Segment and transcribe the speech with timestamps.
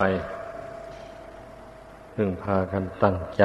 [0.00, 0.06] ไป
[2.14, 3.42] พึ่งพากันตั้งใจ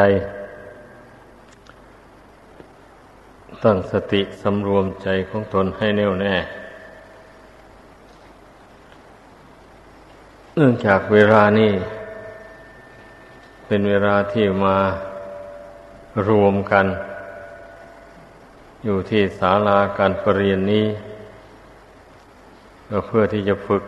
[3.64, 6.36] ตั้งสติสำรวมใจของตนให้แน่วแน่
[10.56, 11.74] เนื่องจากเวลานี้
[13.66, 14.78] เป็นเวลาที่มา
[16.30, 16.86] รวมกัน
[18.86, 20.86] อยู่ที่ศาลาการประเรียนนี้
[23.08, 23.84] เพื่อที่จะฝึก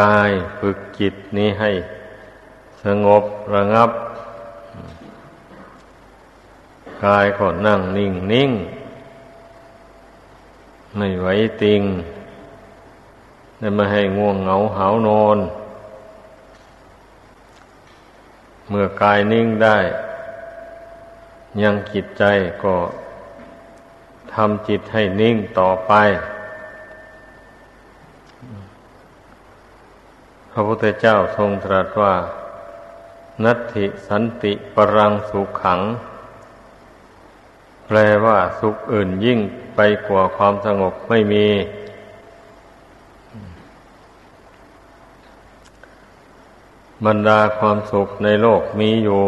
[0.00, 1.70] กายฝึกจิตนี้ให้
[2.84, 3.90] สงบระงับ
[7.04, 8.50] กายก็นั่งนิ่งนิ่ง
[10.96, 11.26] ไม่ไหว
[11.62, 11.82] ติง
[13.58, 15.38] ได้ม่ให้ง่วงเหงาหานอน
[18.68, 19.78] เมื่อกายนิ่งได้
[21.62, 22.24] ยังจิตใจ
[22.64, 22.74] ก็
[24.32, 25.92] ทำจิตให้นิ่งต่อไป
[30.56, 32.14] ระพุทธเจ้าทรงตรัสว่า
[33.44, 35.80] นัตถิสันติปรังสุขขัง
[37.86, 39.38] แปลว่าสุขอื่นยิ่ง
[39.76, 41.46] ไปกว่าความสงบไม่มี
[47.06, 49.22] บรรดาความสุขในโลกมีอยู่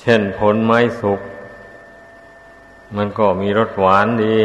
[0.00, 1.20] เช่นผลไม้สุก
[2.96, 4.36] มันก็มีรสหวานดี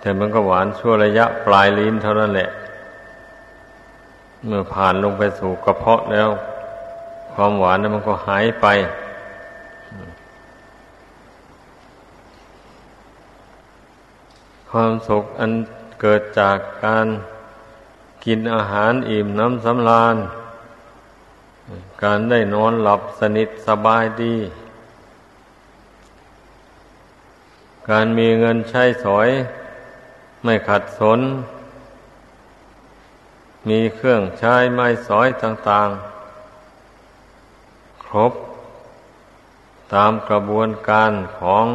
[0.00, 2.50] แต่มันก็หวานชั่วระยะปลายลิ้นเท่านั้นแหละ
[4.44, 6.28] เมื่อผ่านลงไปสู่กระเพาะแล้ว
[7.34, 8.66] ความหวานนั้นมันก็หายไป
[14.70, 15.52] ความสุขอัน
[16.00, 17.06] เกิดจากการ
[18.24, 20.16] กินอาหารอิ่มน้ำสำราญ
[22.02, 24.36] การได้นอนหลับสนิทสบายดี
[27.90, 29.28] การมีเงินใช้สอย
[30.44, 31.20] ไม่ขัดสน
[33.68, 36.16] มีเครื่องใช้ไม้สอยต่างๆ
[38.04, 38.32] ครบ
[39.94, 41.66] ตามกระบวนการของ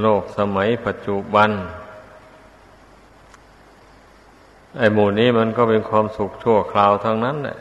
[0.00, 1.50] โลกสมัยปัจจุบัน
[4.78, 7.58] ไอ้หมู่นี้มันก็เป็นความสุขชั่วคราวทั้งนั้นแหละ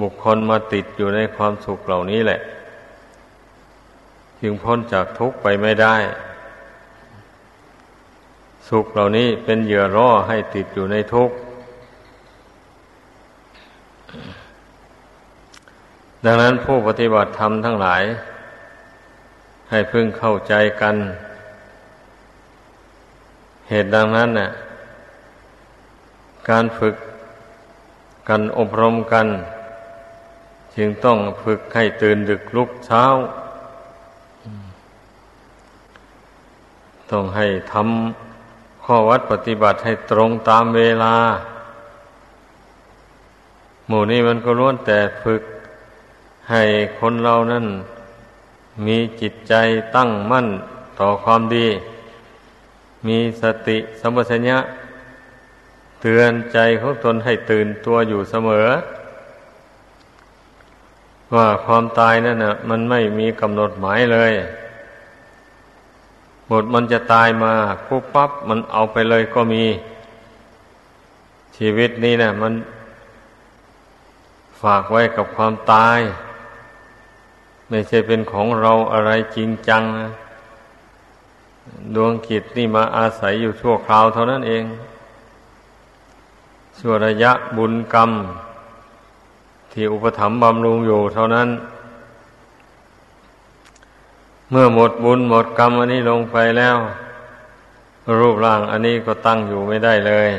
[0.00, 2.40] บุคคลมาติดอยู่ในความสุขเหล่านี้แหละ
[4.40, 5.96] จึงพ้นจากทุกข์ไปไม่ได้
[8.68, 11.36] สุขเหล่านี้เป็นเหยื่อร่อให้ติดอยู่ในทุกข์
[16.24, 18.02] ดังนั้นผู้ปฏิบัติธรรมทั้งหลาย
[19.70, 20.96] ให้พึงเข้าใจกัน
[23.68, 24.50] เหตุดังนั้นน่ะ
[26.48, 26.94] การฝึก
[28.28, 29.26] กันอบรมกัน
[30.76, 33.04] จึงต้องฝึกให้ตื่นดึกลุกเช้า
[37.10, 38.23] ต้องให้ทำ
[38.84, 41.14] ข้อวัดปฏิบัติให้ตรงตามเวลา
[43.88, 45.42] หมู่นี้มันก็ล้วนแต่ฝึก
[46.50, 46.62] ให้
[46.98, 47.66] คนเรานั้น
[48.86, 49.54] มีจิตใจ
[49.96, 50.46] ตั้งมั่น
[51.00, 51.68] ต่อความดี
[53.06, 54.58] มีสติสัมปชัญญะ
[56.00, 58.68] เตือนใจของตนให้ตื่นตัวอยู่เสมอ
[61.34, 64.32] ว่าความตายนั่นนะมันไม่มีกำหนดหมายเลย
[66.48, 67.52] หมดมันจะตายมา
[67.88, 69.64] ปุ๊บปั๊บมันเอาไปเลยก็มี
[71.56, 72.52] ชีวิตนี้นะมัน
[74.60, 75.98] ฝากไว้กับความตาย
[77.68, 80.08] ไม่ใช่เป็นของเราอะไรจริงจังนะ
[81.94, 84.64] ดวงกิจนี่มาอาศัยอยู่ชั่วคราวเท่านั้นเอง
[86.78, 88.10] ชั่วระยะบุญกรรม
[89.72, 91.48] ที่อุปถัมภ์บำรุงอยู่เท่านั้น
[94.50, 96.76] เมื่อหมดบุญหมดกรรมอันนี้ลงไปแล้ว
[98.20, 100.30] รูปร่างอันนี้ก็ตั้งอยู่ไม่ได้เลย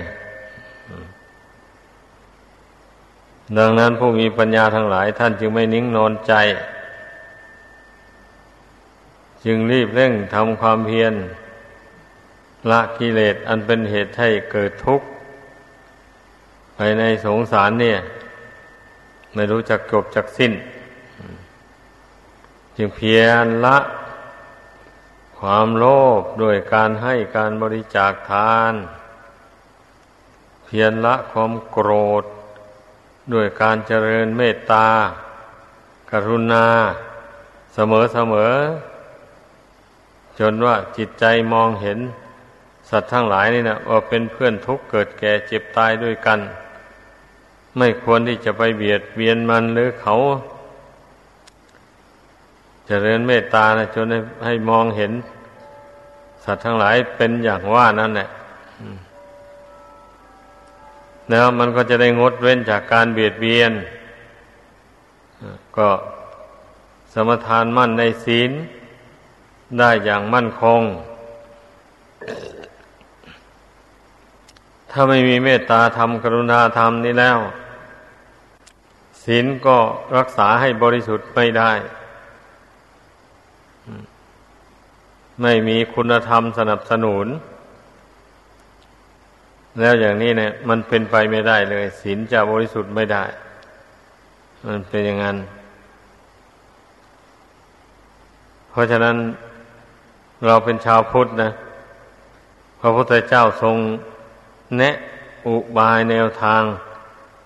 [3.57, 6.33] ดังนั้นผู้มีปัญญาทั้งหลาย ท่านจึงไม่นิ่งนอนใจ
[9.45, 11.13] จึงรีบเร่งทำความเพียร
[12.71, 15.07] ละกิเลสอันเป็นเหตุให้เกิดทุกข์
[16.77, 17.97] ภายในสงสารเนี่ย
[19.33, 20.51] ไม่รู้จักจบจักสิ้น
[22.77, 23.77] จึงเพียรละ
[25.39, 25.85] ความโล
[26.19, 28.73] ภด้วยการให้การบริจาคทาน
[30.65, 31.89] เพียรละความโกร
[32.21, 32.23] ธ
[33.33, 34.87] ด้วยการเจริญเมตตา
[36.11, 36.67] กรุณา
[37.73, 38.55] เสมอเสมอ
[40.39, 41.99] จนว่าจิตใจมองเห็น
[42.89, 46.39] สัตว์ทั้งหลายนี่นะว่าเป็นเพื่อนทุกข์เกิดแก่เจ็บตายด้วยกัน
[47.77, 50.15] ไม่ควรที่จะไปเบียดเบียนมันหรือเขา
[52.87, 54.07] เจริญเมตตานะจน
[54.45, 55.11] ให้มองเห็น
[56.43, 58.29] สัตว์ทั้งหลายเป็นอย่างว่านั่นแหละ
[61.29, 63.71] แล้วมันก็จะได้งดเว้นจากการเบียดเบียน
[65.77, 65.89] ก็
[67.13, 68.51] สมทานมั่นในศีล
[69.79, 70.81] ได้อย่างมั่นคง
[74.91, 77.39] ถ้าไม่มีเมตตาธรรมกรุณาธรรมนี้แล้ว
[79.23, 79.77] ศีลก็
[80.17, 81.71] รักษาให้บริสุทธิ์ไม่ได้
[85.41, 87.27] ไม่มีคุณธรรมสนับสนุน
[89.79, 93.23] แล้วอย่างนี้เนี่ย มันเป็นไปไม่ได้เลยศีลจะบริสุทธิ์ไม่ได้
[94.67, 95.37] มันเป็นอย่างนั้น
[98.69, 99.17] เพราะฉะนั้น
[100.45, 101.51] เราเป็นชาวพุทธนะ
[102.79, 103.75] พระพุทธเจ้าทรง
[104.77, 104.95] แนะ
[105.47, 106.63] อุบายแนวทาง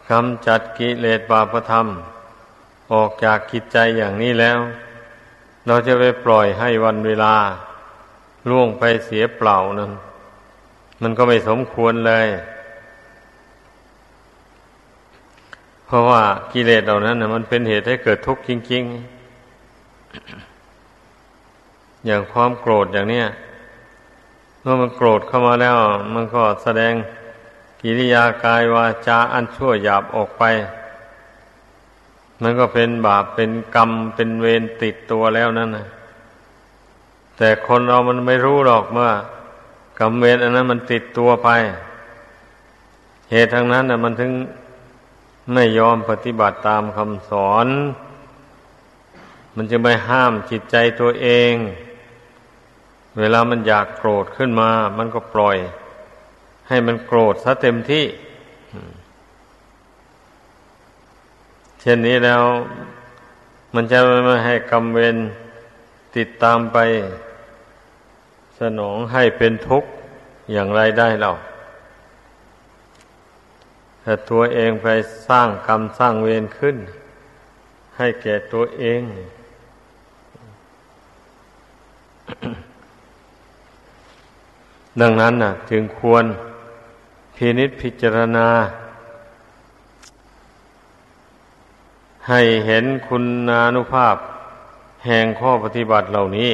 [0.10, 1.88] กำจัดกิเลสบาปธรรม
[2.94, 4.58] ออกจากกิจใจอย่างนี้แล้ว
[5.68, 7.36] เราจะไปปล่อยให้วันเวลา
[8.50, 9.92] ล่วงไปเสียเปล่านั้น
[11.02, 12.28] มันก็ไม่สมควรเลย
[15.86, 16.22] เพราะว่า
[16.52, 19.20] กิเลสเหล่านั้นนะมันเป็นเหตุให้เกิดทุกข์จริง ๆ
[22.06, 23.28] อย่างความโกรธอย่างเนี้ย
[24.62, 25.76] เมื่อมันโกรธเข้ามาแล้ว
[26.14, 26.94] มันก็แสดง
[27.82, 30.44] กิริยากายวาจาอันชั่วหยาบออกไป
[32.42, 35.88] มันก็เป็นบาปเป็นกรรมเป็นเวรติดตัวแล้วนั่นนะ
[37.42, 39.12] แต่คนเรามันไม่รู้หรอกเมื่อ
[40.00, 41.50] กรรมเวรอันนั้นมันติดตัวไป
[43.32, 44.32] เหตุทั้งนั้นนะมันถึง
[45.54, 47.68] ไม่ยอมปฏิบัติตามคำสอน
[49.56, 51.54] มันจะไม่ห้ามจิตใจตัวเอง
[53.20, 55.58] เวลามันอยากโกรธขึ้นมา มันก็ปล่อย
[56.68, 58.06] ให้มันโกรธซะเต็มที่
[61.82, 62.44] เช่นนี้แล้ว
[63.76, 65.18] มันจะไม่ให้กรรมเวร
[66.18, 66.78] ติดตามไป
[68.60, 69.90] สนองให้เป็นทุกข์
[70.52, 71.34] อย่างไรได้เล่า
[74.02, 74.88] แต่ตัวเองไป
[75.28, 76.78] สร้างกรรมสร้างเวรขึ้น
[77.98, 79.02] ให้แก่ตัวเอง
[85.02, 86.26] ดังนั้นน่ะจึงควร
[87.36, 88.48] พินิษพิจารณา
[92.30, 94.16] ให้เห็นคุณานุภาพ
[95.06, 96.52] แห่งข้อปฏิบัติเหล่านี้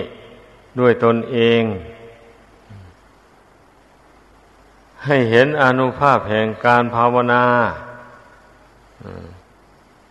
[0.80, 1.62] ด้วยตนเอง
[5.06, 7.44] ให้เห็นอนุภาพแห่งการภาวนา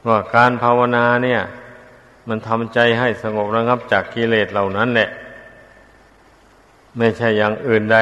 [0.06, 1.40] ว่าการภาวนาเนี่ย
[2.28, 5.08] มันทำใจให้สงบระงับจากกิเลสเหล่านั้นแหละ
[6.98, 7.98] ไม่ใช่อย่างอื่นใด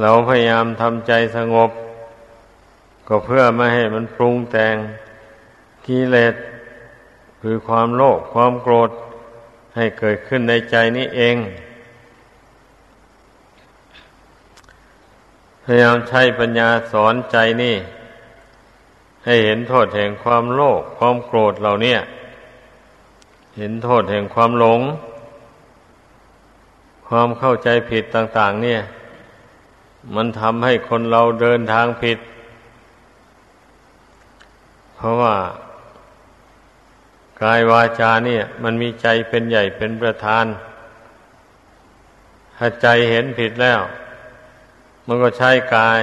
[0.00, 1.70] เราพยายามทำใจสงบ
[3.08, 4.76] ก็เพื่อไม่ให้มันปรุงแต่ง
[5.86, 6.34] กิเลส
[7.42, 8.90] คือความโลภความโกรธ
[9.76, 11.36] ให้เกิดขึ้นในใจนี้เอง
[15.64, 17.76] พยายามใช้ปัญญาสอนใจนี่
[19.24, 21.96] ให้เห็นโทษแห่งความโลภความโกรธเหล่านี้
[23.56, 24.80] เห็นโทษแห่งความหลง
[27.08, 28.80] ความเข้าใจผิดต่าง ๆ เนี่ย
[30.14, 32.18] มันทำให้คนเราเดินทางผิด
[34.94, 35.34] เพราะว่า
[37.42, 40.44] กายวาจาเนี่ย มันมีใจเป็นใหญ่เป็นประธาน
[42.56, 43.80] ถ้าใจเห็นผิดแล้ว
[45.06, 46.00] มันก็ใช้กาย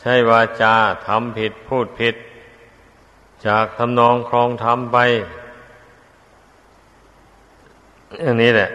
[0.00, 0.74] ใช้วาจา
[1.06, 2.14] ทำผิดพูดผิด
[3.46, 4.98] จากทำนองครองทำไป
[8.22, 8.70] อย่างนี้แหละ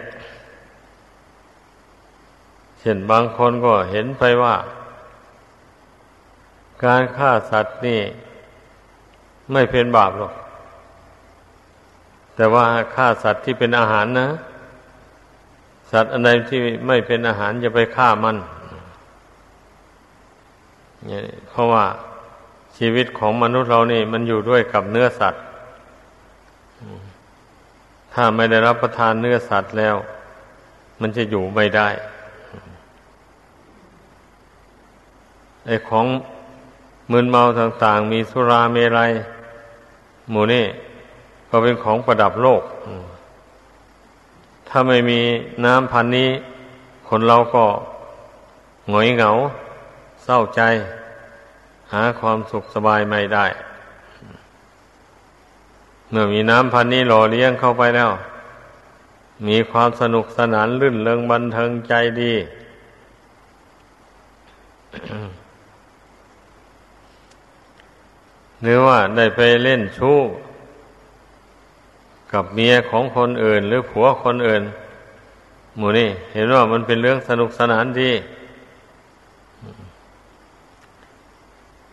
[2.80, 4.56] เช่นบางคนก็เห็นไปว่า
[6.84, 8.00] การฆ่าสัตว์นี่
[9.52, 10.34] ไม่เป็นบาปหรอก
[12.36, 12.64] แต่ว่า
[12.94, 14.28] ฆ่าสัตว์ที่เป็นอาหารนะ
[15.92, 18.36] สัตว์อันใดที่ไม่เป็นอาหารจะไปฆ่ามัน
[21.50, 21.84] เพราะว่า
[22.76, 25.42] ชีวิตของมนุษย์เรานี่ มันอยู่ด้วยกับเนื้อสัตว์
[28.12, 29.96] ถ้าไม่ได้รับประทานเนื้อสัตว์แล้ว
[31.00, 31.88] มันจะอยู่ไม่ได้
[35.66, 36.06] ไอ้ของ
[37.12, 39.12] มึนเมาต่างๆ มีสุราเมรัย
[40.30, 40.66] หมูนี่
[41.50, 42.62] ก็เป็นของประดับโลก
[44.68, 45.20] ถ้าไม่มี
[45.64, 46.30] น้ำพันนี้
[47.08, 47.64] คนเราก็
[48.90, 49.30] หงอยเหงา
[50.30, 50.62] เศร้าใจ
[51.92, 53.46] หาความสุขสบายไม่ได้
[56.10, 58.10] เมื่อมีน้ำพันนี้หล่อเลี้ยงเข้าไปแล้ว
[59.46, 62.34] มีความสนุกสนานลื่นเริงบันเทิงใจดี
[68.62, 70.18] หรือว่าได้ไปเล่นชู้
[72.32, 74.62] กับเมียของคนอื่น หรือผัวคนอื่น
[75.76, 78.12] หมูนี่เห็นว่ามันเป็นเรื่องสนุกสนานดี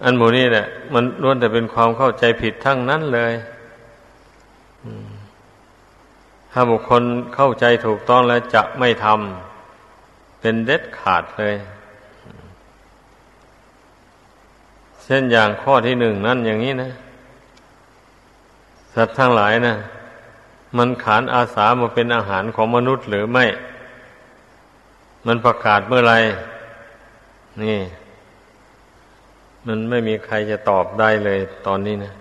[0.05, 3.33] อันหมูนี่แหละมันล้วนแต่เป็นความเข้าใจผิดทั้งนั้นเลย
[6.51, 7.03] ถ้าบุคคล
[7.35, 11.55] เข้าใจถูกต้องแล้วจะไม่ทำเป็นเด็ดขาดเลย
[15.03, 16.91] เช่นอย่างข้อที่หนึ่งนั่นอย่างนี้นะ
[18.93, 19.75] สัตว์ทั้งหลายนะ
[20.77, 23.45] มันขานอาสามาเป็นอาหารของมนุษย์หรือไม่
[25.25, 26.13] มันประกาศเมื่อไร
[27.63, 27.79] นี่
[29.67, 32.13] มันไม่มีใครจะตอบได้เลยตอนนี้นะ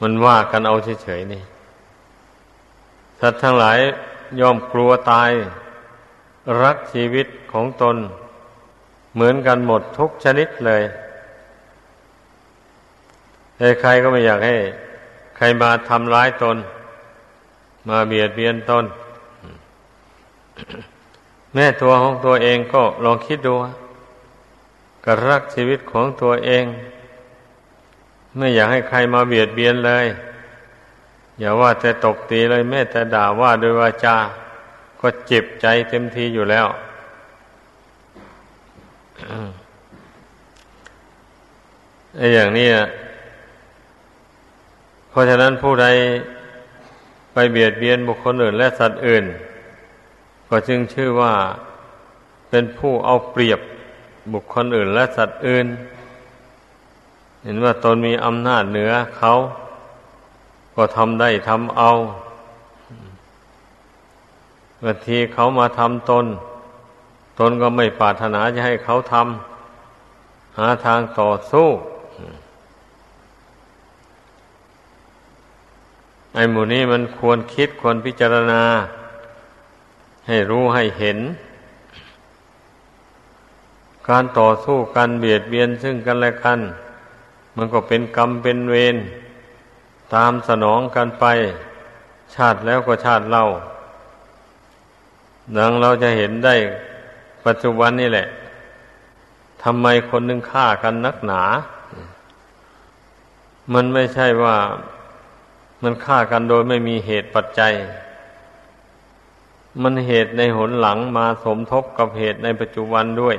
[0.00, 1.42] มันว่ากันเอาเฉยๆนี่
[3.20, 3.78] สัตว์ทั้งหลาย
[4.40, 5.30] ยอมกลัวตาย
[6.62, 7.96] รักชีวิตของตน
[9.14, 10.82] เหมือนกันหมดทุกชนิดเลย
[13.80, 14.56] ใครก็ไม่อยากให้
[15.36, 16.56] ใครมาทำร้ายตน
[17.88, 18.84] มาเบียดเบียนตน
[21.54, 23.54] แม่ตัวของตัวเองก็ลองคิดดู
[25.04, 26.64] ก็รักชีวิตของตัวเอง
[28.36, 30.06] ไม่อยากให้ใครมาเบียดเบียนเลย
[31.38, 34.16] อย่าว่าแต่ตกตีเลยแม่แต่ด่าว่าโดยวาจา
[35.00, 36.66] ก็เจ็บใจเต็มทีอยู่แล้ว
[42.16, 42.68] ไอ้อย่างนี้
[45.08, 45.86] เพราะฉะนั้นผู้ใด
[47.32, 49.24] ไปเบียดเบียนบุคคลอื่น และสัตว์อื่น
[50.48, 51.34] ก็จึงชื่อว่า
[52.50, 53.60] เป็นผู้เอาเปรียบ
[54.32, 55.66] บุคคลอื่นและสัตว์อื่น
[57.44, 59.32] เห็นว่าตนมีอำนาจเหนือเขา
[60.76, 61.90] ก็ทำได้ทำเอา
[64.84, 66.26] บางทีเขามาทำตน
[67.38, 71.68] ตนก็ไม่ปรารถนาจะให้เขาทำหาทางต่อสู้
[76.34, 78.62] ไอ้หมู่นี้มันควรคิดควรพิจารณา
[80.26, 81.18] ให้รู้ให้เห็น
[84.08, 86.60] การต่อสู้กันเบียดเบียนซึ่งกันและกัน
[87.56, 88.96] มันก็เป็นกรรมเป็นเวร
[90.14, 91.24] ตามสนองกันไป
[92.34, 93.46] ชาติแล้วก็ชาติเล่า
[95.56, 96.54] ดังเราจะเห็นได้
[97.46, 98.26] ปัจจุบันนี่แหละ
[99.62, 101.42] ทำไมคนนึงฆ่ากันนักหนา
[103.72, 104.56] มันไม่ใช่ว่า
[105.82, 107.72] มันฆ่ากันโดยไม่มีเหตุปัจจัย
[109.82, 113.36] มันเหตุในหนหลังมาสมทบกับเหตุในปัจจุบันด้วย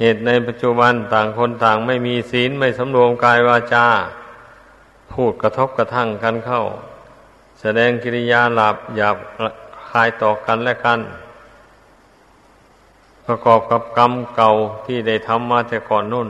[0.00, 3.86] เหตุในปัจจุบันต่างคนต่างไม่มีศีลไม่สำรวมกายวาจา
[5.12, 6.62] พูดกระทบกระทั่งกันเข้า
[7.60, 9.16] แสดงกิริยาหลับหยาบ
[9.90, 11.00] คายต่อกันและกัน
[13.26, 14.50] ประกอบกับกรรมเก่า
[14.86, 16.28] ที่ได้ทำมาแต่ก่อนนู่น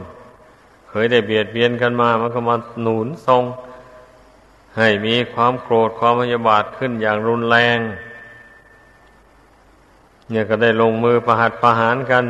[0.88, 3.42] เคยได้เบียดเบียนกันมา มันก็มาหนุนทรง
[4.78, 7.78] ให้มีความโกรธความพยาบาทขึ้นอย่างรุนแรง
[10.30, 12.25] เนี่ยก็ได้ลงมือประหัตประหารกัน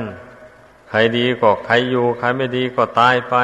[0.96, 3.34] รดีก็ใครอยู่ ใครไม่ดีก็ตายไป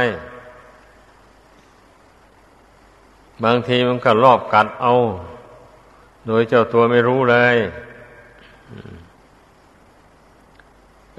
[3.44, 4.92] บางทีมันก็รอบกัดเอา
[6.26, 7.56] โดยเจ้าตัวไม่รู้เลย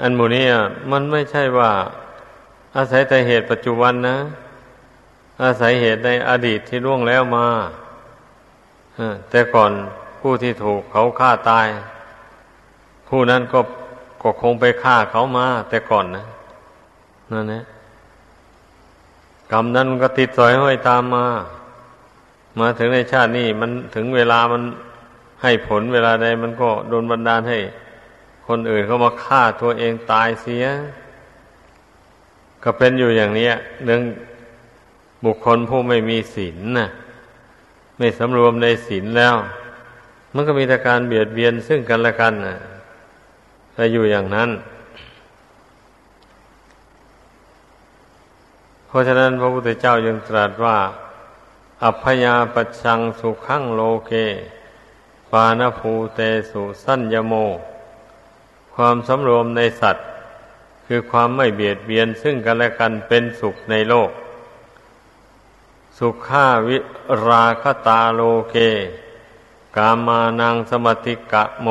[0.01, 0.45] อันหมูนี้
[0.91, 1.71] มันไม่ใช่ว่า
[2.75, 4.17] อาศัยแต่เหตุปัจจุบันนะ
[5.43, 7.47] อาศัยเหตุในอดีตที่ล่วงแล้วมา
[9.29, 9.71] แต่ก่อน
[10.19, 11.67] ผู้ที่ถูกเขาฆ่าตาย
[13.07, 13.59] ผู้นั้นก็
[14.21, 16.25] ก็คงไปฆ่าเขามา แต่ก่อนนะ
[17.31, 17.63] นั่นนะ
[19.51, 21.25] กรรมนั้นมันก็ติดสอยห้อยตามมา
[22.59, 24.61] มาถึงในชาตินี้มันถึงเวลามัน
[25.43, 27.59] ให้ผลเวลาใดมันก็โดนบันดาลให้
[28.47, 30.65] คนอื่นเขามาฆ่าตัวเองตายเสีย
[32.63, 33.49] ก็เป็นอยู่อย่างนี้
[33.85, 34.01] เรื่อง
[35.25, 36.89] บุคคลผู้ไม่มีศีลนะ
[37.97, 39.35] ไม่สำรวมในศีลแล้ว
[40.33, 42.57] มันก็มีแต่การเบียดเบียนซึ่งกันและกันนะ
[43.83, 44.49] ถ้าอยู่อย่างนั้น
[48.87, 50.77] เพราะฉะนั้นพระพุทธเจ้ายังตรัสว่า
[51.83, 54.11] อัพยาปชังสุขังโลเก
[55.31, 56.19] ปานภูเต
[56.51, 57.33] สุสัญญโม
[58.75, 60.05] ความสำรวมในสัตว์
[60.85, 64.09] คือความไม่เบียดเบียนซึ่งกันและกันเป็นสุขในโลก
[65.99, 66.77] สุขาวิ
[67.27, 68.55] ราคตาโลเก
[69.77, 71.69] กามานังสมติกะโม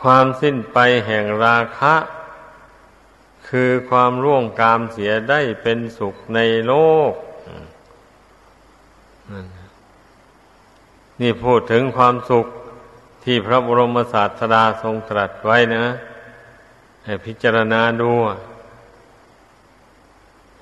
[0.00, 1.94] ความสิ้นไปแห่งราคะ
[3.48, 6.74] คือความร่วงกามเสียได้เป็นสุขในโล
[7.10, 7.12] ก
[11.20, 12.46] นี่พูดถึงความสุข
[13.24, 15.84] ที่พระบรมศาสดาทรงตรัสไว้นะ
[17.04, 18.10] ให้พิจารณาดู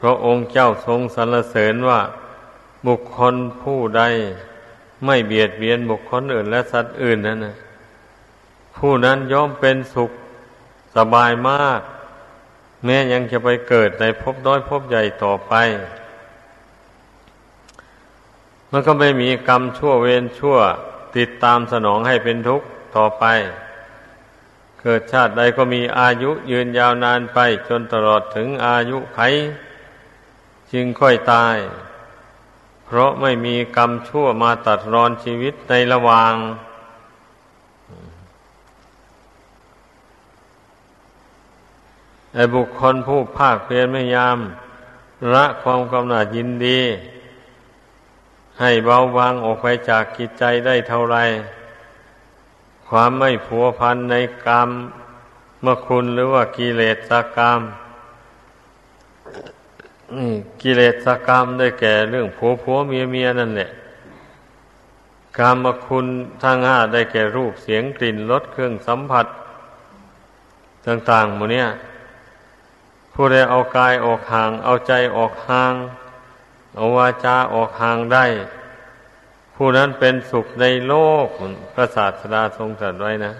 [0.01, 2.01] พระองค์เจ้าทรงสรรเสริญว่า
[2.87, 4.03] บุคคลผู้ใด
[5.05, 7.57] ไม่เบียดเบียนบุคคลอื่นและสัตว์อื่นนั่นนะ
[8.77, 10.11] ผู้นั้นย่อมเป็นสุข
[10.97, 11.81] สบายมาก
[12.85, 15.53] แม้ยังจะไปเกิดในภพน้อยภพใหญ่ต่อไป
[18.71, 20.59] มันก็ไม่มีกรรมชั่วเวรชั่ว
[21.17, 23.25] ติดตามสนองให้เป็นทุกข์ต่อไป
[24.81, 29.21] เกิดชาติใดก็มีอายุยืนยาวนานไป จนตลอดถึงอายุไข
[30.73, 31.57] จึงค่อยตาย
[32.87, 36.35] เพราะไม่มีกรรมชั่วมาตัดรอนชีวิตในระหว่าง
[42.35, 44.39] ไอ้บุคคลผู้ภาคเพียรพยายาม
[45.35, 46.81] ละความกำหนัดยินดี
[48.61, 51.17] ให้เบาบางออกไปจากกิจใจได้เท่าไร
[52.89, 54.17] ความไม่ผัวพันใน
[54.47, 54.69] กรรม
[55.61, 57.61] เมื่อคุณหรือว่ากิเลสกรรม
[60.17, 60.31] นี่
[60.63, 63.71] กิเลสกรรมได้แก่เรื่องผัวผัวเมียเมียนั่นแหละ
[65.39, 66.07] กรรมคุณ
[66.43, 69.27] ทั้งห้าได้แก่รูปเสียงกลิ่นรสเครื่องสัมผัส
[70.87, 71.67] ต่างๆหมดเนี้ย
[73.21, 75.75] ผู้ใดเอากายออกห่าง เอาใจออกห่าง
[76.77, 78.27] เอาวาจาออกห่างได้
[79.55, 80.95] ผู้นั้นเป็นสุขในโล
[81.25, 81.27] ก
[81.75, 83.33] พระศาสดาทรงตรัสไว้นะ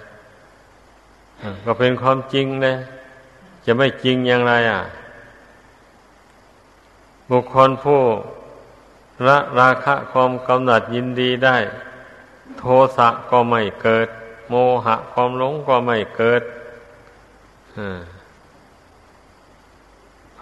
[1.65, 2.75] ก็เป็นความจริงเลย
[3.65, 4.81] จะไม่จริงอย่างไรอะ
[7.29, 8.01] บุคคลผู้
[9.27, 11.57] ละราคะความกำหนัดยินดีได้
[12.59, 12.63] โท
[12.97, 14.07] สะก็ไม่เกิด
[14.49, 14.53] โม
[14.85, 16.41] หะความหลงก็ไม่เกิด
[17.77, 17.99] อ่า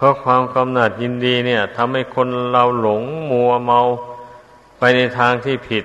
[0.00, 3.80] พราะความกำหนัดยินดีเนี่ยทำให้คนเราหลงมัวเมา
[4.78, 5.84] ไปในทางที่ผิด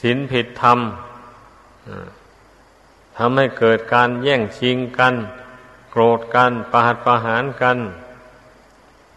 [0.00, 0.78] ศีลผิดธรรม
[3.18, 5.14] ทำให้เกิดการแย่งชิงกัน
[5.90, 7.78] โกรธกันประหัตประหารกัน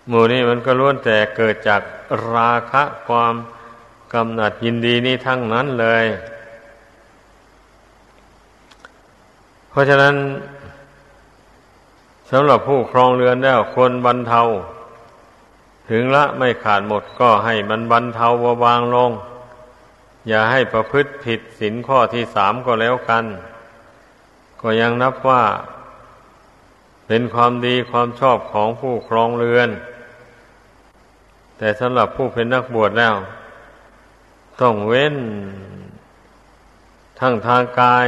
[0.08, 1.82] หมู่นี้มันก็ล้วนแต่เกิดจาก
[2.34, 3.36] ราคะความ
[4.14, 6.06] กำหนัดยินดีนี่ทั้งนั้นเลย
[9.70, 10.16] เพราะฉะนั้น
[12.32, 14.42] สำหรับผู้ครองเรือนแล้วควรบรรเทา
[15.90, 19.12] ถึงละไม่ขาดหมดก็ให้มันบรรเทาเบางลง
[20.28, 23.26] อย่าให้ประพฤติผิดสินข้อที่สามก็แล้วกัน
[24.62, 25.44] ก็ยังนับว่า
[27.08, 29.70] เป็นความดีความชอบของผู้ครองเรือน
[31.58, 33.16] แต่สำหรับผู้เป็นนักบวชแล้ว
[34.62, 35.16] ต้องเว้น
[37.20, 38.08] ทั้งทางกาย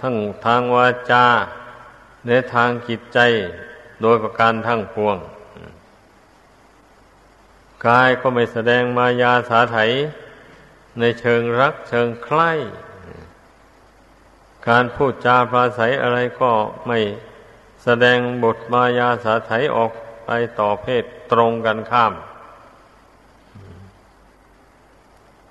[0.00, 1.26] ทั้งทางวาจา
[2.26, 3.18] ในทางจิตใจ
[4.02, 5.16] โดยประการทั้งปวง
[7.86, 9.78] กายก็ไม่แสดงมายาสาไถ
[11.00, 12.50] ในเชิงรักเชิงใคล้
[14.68, 16.52] การพูดจาปราศัยอะไรก็
[16.86, 16.98] ไม่
[17.84, 19.92] แสดงบทมายาสาไถออก
[20.26, 22.12] ไปต่อเพศตรงกันข้าม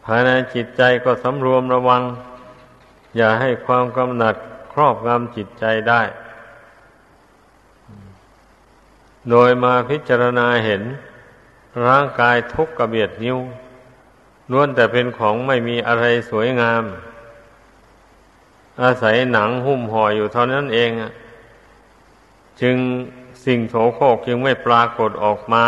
[0.05, 2.03] ภายในจิตใจก็สำรวมระวัง
[3.17, 4.35] อย่าให้ความกำหนัด
[4.73, 6.01] ครอบงำจิตใจได้
[9.29, 10.81] โดยมาพิจารณาเห็น
[11.85, 13.37] ร่างกายทุกกระเบียดนิ้ว
[14.51, 16.83] ล้วนแต่เป็นของไม่มีอะไรสวยงาม
[18.81, 20.89] อาศัยหนังหุ้มห่ออยู่เท่านั้นเอง
[22.61, 22.77] จึง
[23.45, 25.65] สิ่งโสโครกจึงไม่ปรากฏออกมา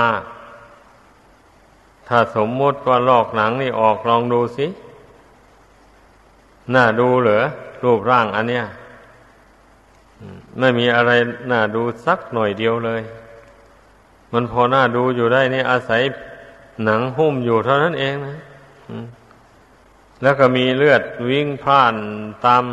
[2.07, 4.67] ถ้าสมมติว่าลอกหนังนี่ออกลองดูสิ
[6.73, 7.43] น่าดูเหรอ
[7.83, 8.65] รูปร่างอันเนี้ย
[10.59, 11.11] ไม่มีอะไร
[11.51, 13.01] น่าดูสักหน่อยเดียวเลย
[14.33, 16.01] มันพอหน้าดูอยู่ได้นี่อาศัย
[16.83, 18.37] หนังหุ้มอยู่เท่านั้นเองนะ
[20.21, 21.95] แล้วก็มีเลือดวิ่งผ่าน
[22.45, 22.63] ตาม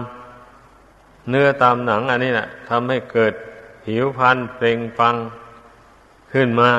[1.28, 3.34] เนื้อตามหนังอันนี้นะทำให้เกิด
[3.84, 5.14] ผิวพันเปล่งฟัง
[6.32, 6.70] ขึ้นมา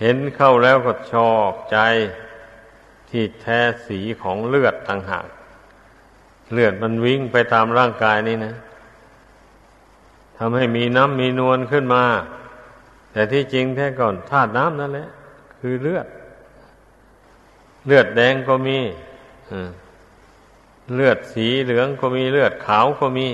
[0.00, 1.78] เห็นเข้าแล้วก็ชอบใจ
[3.10, 5.26] ที่แท้สีของเลือดต่างหาก
[6.52, 8.54] เลือดมันวิ่งไปตามร่างกายนี่นะ
[10.38, 12.04] ทำให้มีน้ำมีนวลขึ้นมา
[13.12, 15.08] แต่ที่จริงแท้ก่อนธาตุน้ำนั่นแหละ
[15.58, 16.06] คือเลือด
[17.86, 18.78] เลือดแดงก็มี
[20.94, 23.28] เลือดสีเหลืองก็มีเลือดขาวก็มี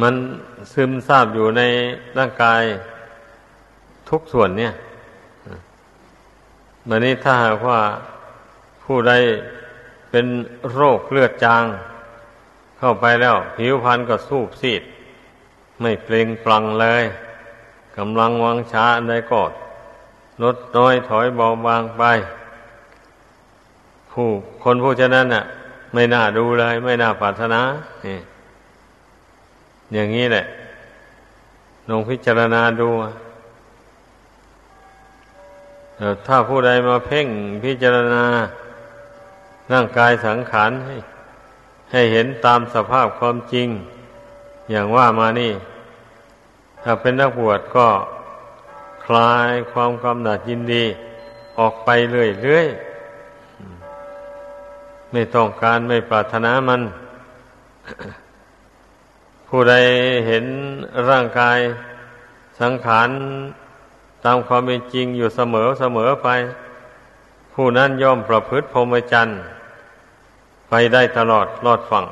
[0.00, 0.14] มัน
[0.72, 1.62] ซึมซาบอยู่ใน
[2.18, 2.62] ร่างกาย
[4.08, 4.72] ทุกส่วนเนี่ย
[6.88, 7.80] มันนี้ถ้าหากว่า
[8.84, 9.12] ผู้ใด
[10.10, 10.26] เป็น
[10.72, 11.64] โรคเลือดจาง
[12.80, 14.82] เข้าไปแล้ว ผิวพรรณก็สูบซีด
[15.80, 17.04] ไม่เปล่งปลังเลย
[17.96, 19.42] กำลังวังช้าใดก็
[20.42, 22.02] ลดน้อยถอยเบาบางไป
[24.10, 24.28] ผู้
[24.62, 25.44] คนผู้ฉะนั้นน่ะ
[25.94, 27.60] ไม่น่าดูเลย ไม่น่าปรารถนา
[28.06, 28.18] นี่
[29.92, 30.44] อย่างนี้แหละ
[31.88, 32.88] ลองพิจารณาดู
[36.26, 37.26] ถ้าผู้ใดมาเพ่ง
[37.64, 38.24] พิจารณา
[39.72, 40.96] ร่างกายสังขารให้
[41.92, 43.68] ให้เห็นตามสภาพความจริง
[44.70, 45.52] อย่างว่ามานี่
[46.82, 47.88] ถ้าเป็นนักบวชก็
[49.04, 50.84] คลายความกำหนัดยินดี
[51.58, 56.82] ออกไปเรื่อยๆไม่ต้องการไม่ปรารถนามัน
[59.48, 59.74] ผู้ใด
[60.26, 60.44] เห็น
[61.08, 61.58] ร่างกาย
[62.60, 63.08] สังขาร
[64.24, 66.28] ตามความเป็นจริงอยู่เสมอเสมอไป
[67.52, 69.38] ผู้นั้นย่อมประพฤติพรหมจรรย์
[70.70, 72.06] ไปได้ตลอดรอดฝั่ง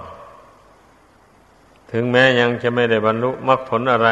[1.93, 4.11] ถึงแม้ยังจะไม่ได้บรรลุมรรคผลอะไร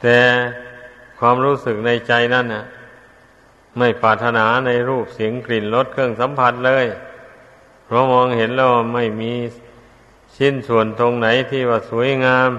[0.00, 0.18] แต่
[1.18, 2.64] ความรู้สึกในใจนั่นนะ
[3.78, 6.86] ไม่ปรารถนาในรูปเสียงกลิ่นรสเครื่องสัมผัสเลย
[7.86, 9.32] เพราะมองเห็นแล้วไม่มี
[10.36, 12.50] ชิ้นส่วนตรงไหนที่ว่าสวยงาม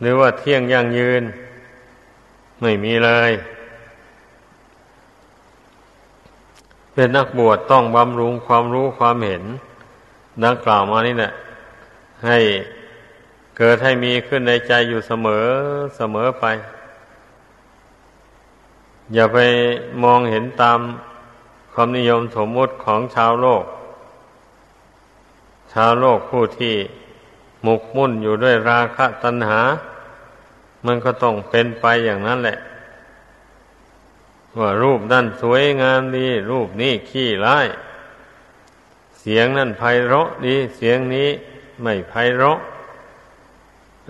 [0.00, 1.22] หรือว่าเที่ยงยั่งยืน
[2.62, 3.32] ไม่มีเลย
[6.94, 9.44] เป็นนักบวชต้องบำรุงความรู้ความเห็น
[10.44, 11.32] ดังกล่าวมานี่แหละ
[12.26, 12.38] ให้
[13.58, 15.44] เกิดให้มีขึ้นในใจอยู่เสมอ
[15.96, 16.44] เสมอไป
[19.14, 19.38] อย่าไป
[20.04, 20.78] มองเห็นตาม
[21.72, 23.64] ความนิยมสมมุติของชาวโลก
[25.72, 26.74] ชาวโลกผู้ที่
[27.62, 29.60] หมกมุ่นอยู่ด้วยราคะตัณหา
[30.86, 32.58] มันก็ต้องเป็นไปอย่างนั้นแหละ
[34.58, 37.66] ว่ารูปนั่นสวยงามดี รูปนี้ขี้ร้าย
[39.20, 41.28] เสียงนั่นไพเราะดี เสียงนี้
[41.82, 42.58] ไม่ไพเราะ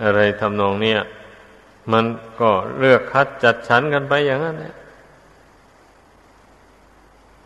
[0.03, 0.99] อะไรทำนองเนี้ย
[1.91, 2.05] มัน
[2.39, 4.73] ก็เลือกคัดจัดฉันกันไปอย่างนั้นแหละ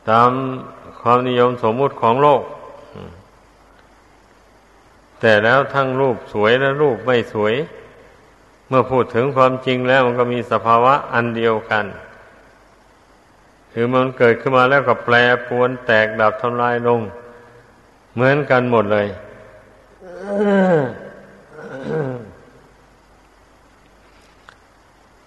[0.10, 0.32] ตาม
[1.02, 2.42] ความนิยมสมมุติของโลก
[5.20, 7.54] แต่แล้วทั้งรูปสวยและรูปไม่สวย
[8.68, 11.86] เมื่อพูดถึงความจริงแล้วมันก็มีสภาวะอันเดียวกัน
[13.82, 15.16] คือมันเกิดขึ้นมาแล้วก็แปร
[15.48, 17.02] ปวนแตกดับทำลายลง
[18.14, 19.08] เหมือนกันหมดเลย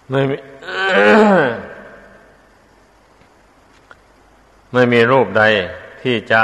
[0.09, 0.37] ไม่มี
[4.73, 5.43] ไม่มีรูปใด
[6.01, 6.41] ที่จะ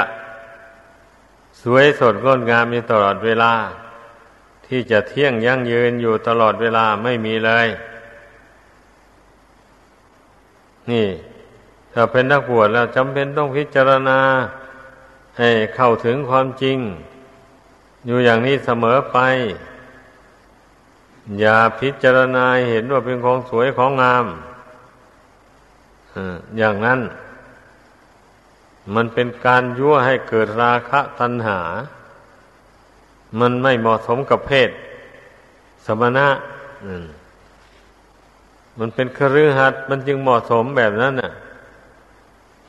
[1.62, 3.52] สวยสดงดงามอยู่ตลอดเวลา
[4.66, 7.68] ที่จะเที่ยงยั่งยืนอยู่ตลอดเวลาไม่มีเลย
[10.92, 11.08] นี่
[11.94, 14.20] ถ้าเป็นนักบวชแล้วจำเป็นต้องพิจารณา
[15.38, 16.78] ให้เข้าถึงความจริง
[18.06, 19.18] อยู่อย่างนี้เสมอไป
[21.40, 24.26] อย่าพิจารณาเห็นว่าเป็นของสวยของงาม
[26.58, 27.00] อย่างนั้น
[28.94, 31.60] มันเป็นการยั่วให้เกิดราคะตัณหา
[33.40, 34.70] มันไม่เหมาะสมกับเพศ
[35.86, 36.28] สมณะ
[38.78, 41.30] มันเป็นครือหัดมันจึงเหมาะสมแบบนั้นน่ะ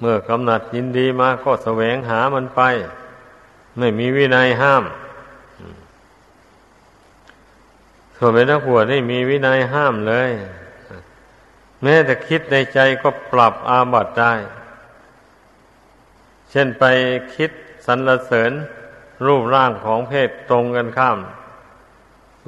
[0.02, 2.62] เมื่อกำหนัดยินดีมาก็แสวงหามันไป
[3.78, 4.84] ไม่มีวินัยห้าม
[8.18, 10.32] ส่วนเป็นนักบวชนี่มีวินัยห้ามเลย
[11.84, 14.34] แม้แต่คิดในใจก็ปรับอาบัติได้
[16.52, 16.84] เช่นไป
[17.36, 17.52] คิด
[17.86, 18.52] สรรเสริญ
[19.26, 21.18] รูปร่างของเพศตรงกันข้าม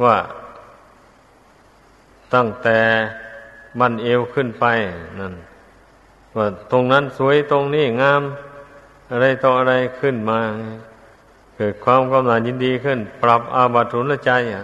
[0.04, 0.18] ว่า
[2.34, 2.80] ตั้งแต่
[3.80, 4.66] บันเอวขึ้นไป
[5.20, 5.34] นั่น
[6.36, 8.24] ว่าตรงนั้นสวยตรงนี้งาม
[9.12, 10.40] อะไรต่ออะไรขึ้นมา
[11.56, 14.64] เกิดความกำลังยินดีขึ้น ปรับอาบัตุนละใจอะ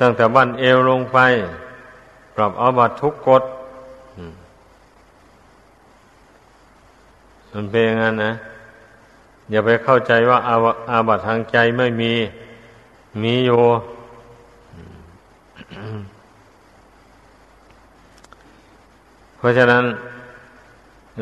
[0.00, 1.18] ตั้งแต่บันเอวลงไป
[2.36, 3.42] ปรับอาบัตทุกกฎ
[7.52, 8.32] มันเป็นอย่างนั้นนะ
[9.50, 10.56] อย่าไปเข้าใจว่าอา
[10.90, 12.12] อาบัตทางใจไม่มี
[13.22, 13.60] มีอยู่
[19.36, 19.84] เพราะฉะนั้น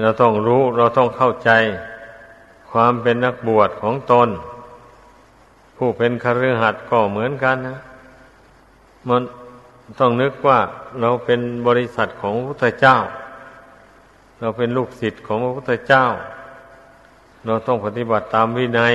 [0.00, 1.50] เราต้องรู้เราต้องเข้าใจ
[2.70, 4.28] ความเป็นนักบวชของตน
[5.76, 7.78] ผู้เป็นคฤหัสถ์ก็เหมือนกันนะ
[9.08, 9.22] มัน
[10.00, 10.60] ต้องนึกว่า
[11.00, 12.96] เราเป็นบริษัทของพระพุทธเจ้า
[14.40, 16.04] เราเป็นลูกศิษย์ของพระพุทธเจ้า
[17.46, 18.94] เราต้องปฏิบัติตามวินัย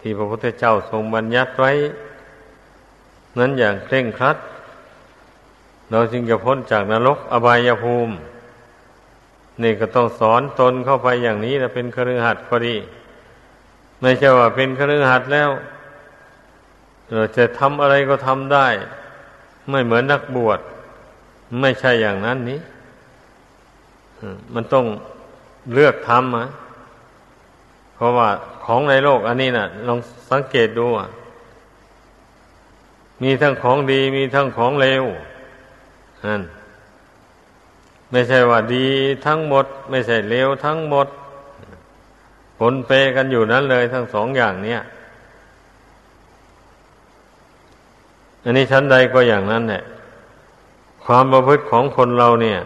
[0.00, 1.72] ที่พระพุทธเจ้าทรงบัญญัติไว้
[3.38, 4.36] นั้นอย่างเคร่งครัด
[5.90, 8.14] เราจึงจะพ้นจากนรกอบายภูมิ
[9.62, 12.76] นี่ก็ต้องสอนตนเข้าไปอย่างนี้นะเป็นครือหัดพอดี
[14.00, 15.50] ไม่ใช่ว่าเป็นครือหัดแล้ว
[17.14, 18.68] เราจะทำอะไรก็ทำได้
[19.70, 20.60] ไม่เหมือนนักบวช
[21.60, 22.60] ไม่ใช่อย่างนั้นนี้
[24.54, 24.86] มันต้อง
[25.72, 26.48] เลือกทำนะ
[27.94, 28.28] เพราะว่า
[28.64, 29.98] ของในโลกอันนี้นะ่ะ ลอง
[30.30, 31.08] สังเกตดูอะ
[33.22, 35.04] มีทั้งของดีมีทั้งของเลว
[36.26, 36.42] นั่น
[38.10, 38.86] ไม่ใช่ว่าดี
[39.26, 41.06] ทั้งหมด ไม่ใช่เลวทั้งหมด
[42.58, 44.80] ผลเปกันอยู่นั้นเลยทั้งสองอย่างเนี้ย
[48.42, 49.82] อันนี้ชั้นใดก็อย่างนั้นแหละ
[51.04, 52.58] ความประพฤติของคนเราเนี่ย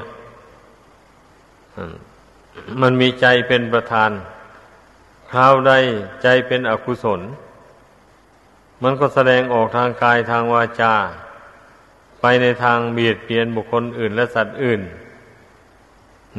[2.80, 4.10] มันมีใจเป็นประธาน
[5.30, 5.72] คราวใด
[6.22, 7.20] ใจเป็นอกุศล
[8.82, 10.94] มันก็แสดงออกทางกายทางวาจา
[12.20, 14.80] ไปในทางเบียดเบียนบุคคลอื่นและสัตว์อื่น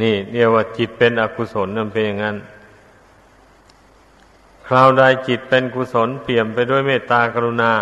[0.02, 2.38] นี่เรียกว่าจิตเป็นอกุศลนั่นเป็นอย่างนั้น
[4.68, 7.74] คราวใดจิตเป็นกุศลเปี่ยมไปด้วยเมตตากรุณา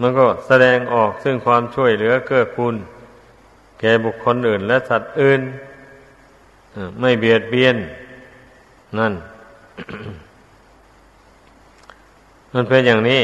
[0.00, 2.76] มันก็แสดงออกซึ่งความช่วยเหลือเกื้อกูล
[3.80, 5.40] แก่บุคคลอื่นและสัตว์อื่น
[7.00, 7.76] ไม่เบียดเบียน
[8.98, 9.12] นั่น
[12.52, 13.22] มันเป็นอย่างนี้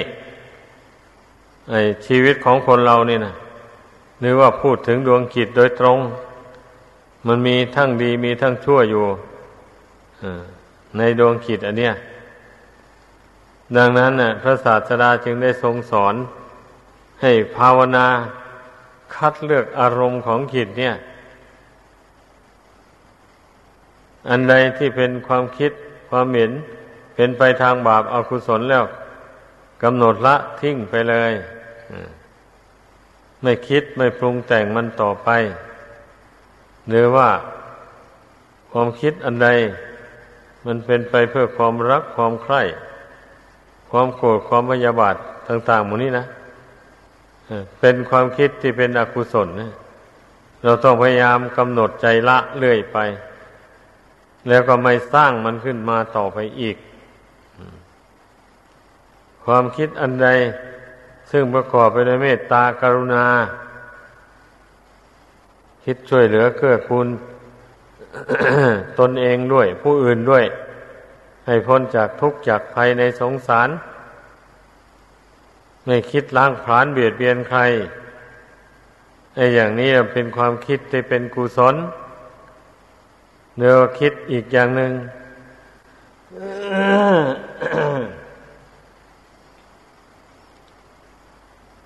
[1.70, 1.74] ไอ
[2.06, 3.34] ชีวิตของคนเรานี่นะ
[4.20, 5.98] หรือว่าพูดถึงดวงจิตโดยตรง
[7.26, 9.04] มันมีทั้งดีมีทั้งชั่วอยู่
[10.96, 11.94] ในดวงจิตอันเนี้ย
[13.76, 16.14] ดังนั้นน่ะ พระศาสดาจึงได้ทรงสอน
[17.22, 18.06] ให้ภาวนา
[19.14, 20.94] คัดเลือกอารมณ์ของจิตเนี่ย
[24.30, 25.72] อันใดที่เป็นความคิด
[26.10, 26.52] ความเห็น
[27.14, 28.84] เป็นไปทางบาปอากุศลแล้ว
[29.82, 31.32] กำหนดละทิ้งไปเลย
[33.42, 35.28] ไม่คิดไม่ปรุงแต่งมันต่อไป
[36.88, 37.28] หรือว่า
[38.70, 39.48] ความคิดอันใด
[40.66, 42.62] มันเป็นไปเพื่อความรักความใคร่
[43.90, 45.16] ความโกรธความพยาบาท
[45.48, 46.26] ต่างๆหมดนี้นะ
[47.80, 49.48] เป็นความคิดที่เป็นอกุศล
[50.64, 52.98] เราต้องพยายามกำหนดใจละเรื่อยไป
[54.48, 56.76] แล้วก็ไม่สร้างมันขึ้นมาต่อไปอีก
[59.50, 60.28] ความคิดอันใด
[61.30, 63.26] ซึ่งประกอบไปด้วยเมตตากรุณา
[65.84, 67.08] คิดช่วยเหลือเกื้อกูล
[68.98, 70.44] ตนเองด้วย ผู้อื่นด้วย
[71.46, 73.68] ให้พ้นจากทุกข์จากภัยในสงสาร
[75.86, 77.60] ไม่คิดล้างผลาญเบียดเบียนใคร
[79.34, 81.74] ไอ้อย่างนี้เป็นความคิดที่เป็นกุศล
[83.58, 84.92] เดี๋ยวคิดอีกอย่างหนึ่ง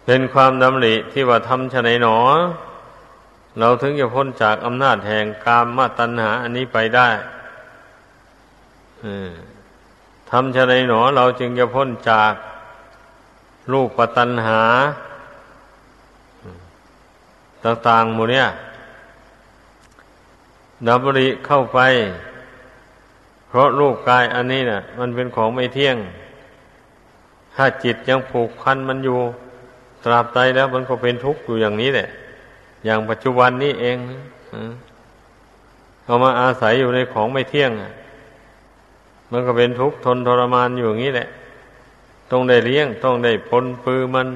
[0.07, 2.19] เป็นความดำริที่ว่าทำชะไหนหนอ
[3.59, 7.09] เราถึงจะพ้นจากอำนาจแห่งกามมาตัณหา อันนี้ไปได้
[10.31, 12.33] ทำชะไหนหนอ เราจึงจะพ้นจาก
[13.73, 14.61] รูปปัตัณหา
[17.65, 18.49] ต่างๆหมดเนี่ย
[20.87, 21.81] ดับริเข้าไป
[23.49, 25.97] เพราะรูปกายอันนี้นะ่ะ มันเป็นของไม่เที่ยง
[27.55, 29.21] ถ้าจิตยังผูกพันมันอยู่
[30.05, 32.09] ตราบใดแล้วมันก็เป็นทุกข์อยู่อย่างนี้แหละ
[32.85, 33.97] อย่างปัจจุบันนี้เอง
[36.05, 37.71] เอามาอาศัยอยู่ในของไม่เที่ยง
[39.33, 41.29] มันก็เป็นทุกข์ทนทรมานอยู่อย่างนี้แหละ
[42.31, 44.29] ต้องได้เลี้ยง ต้องได้ปนปือมัน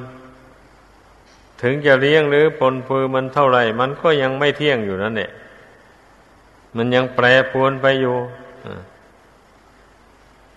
[1.62, 5.30] ถึงจะเลี้ยงหรือปนปือมันเท่าไหร่ มันก็ยังไม่เที่ยงอยู่นั่นแหละ
[6.76, 8.16] มันยังแปรปรวนไปอยู่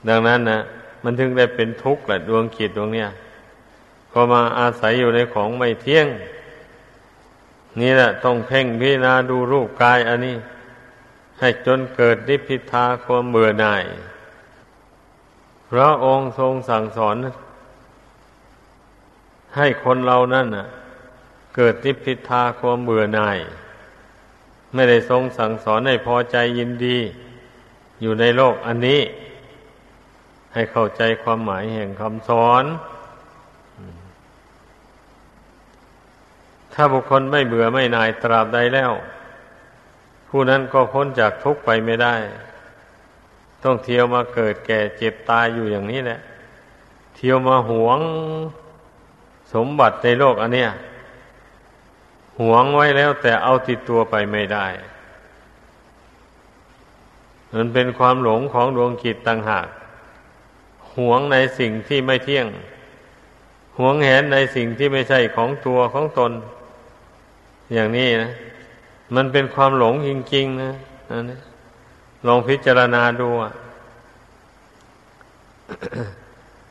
[0.10, 0.60] ดังนั้นนะ
[1.04, 3.08] มันถึงได้เป็นทุกข์แหละดวงขีดดวงเนี้ย
[4.12, 6.08] พอมาอาศัยอยู่ในของไม่เที่ยง
[7.80, 10.38] นี่แหละต้องเพ่งพิจารณาดูรูปกายอันนี้
[11.40, 13.84] ให้จนเกิดนิพพิทาความเบื่อหน่าย
[15.72, 17.16] พระองค์ทรงสั่งสอน
[19.58, 20.68] ให้คนเรานั่นน่ะ
[21.56, 23.38] เกิดนิพพิทาความเบื่อหน่าย
[24.74, 26.98] ไม่ได้ทรงสั่งสอนให้พอใจยินดี
[28.02, 29.02] อยู่ในโลกอันนี้
[30.54, 32.64] ให้เข้าใจความหมายแห่งคำสอน
[36.74, 38.92] ถ้าบุคคลไม่เบื่อไม่นายตราบใดแล้ว
[40.30, 42.16] ผู้นั้นก็พ้นจากทุกข์ไปไม่ได้
[43.64, 46.20] ต้องเที่ยวมาเกิดแก่เจ็บตายอยู่อย่างนี้แหละ
[47.16, 48.00] เที่ยวมาหวง
[49.54, 50.72] สมบัติในโลกอันเนี้ย
[52.42, 54.66] หวงไว้แล้วแต่เอาติดตัวไปไม่ได้
[57.54, 59.68] มันเป็นความหลงของดวงกิจต่างหาก
[60.96, 62.48] หวงในสิ่งที่ไม่เที่ยง
[63.78, 66.32] หวงแหนในสิ่งที่ไม่ใช่ของตัวของตน
[67.74, 68.32] อย่างนี้นะ
[69.16, 70.72] มันเป็นความหลงจริงๆนะ
[71.30, 71.32] น
[72.28, 73.30] ลองพิจารณาดู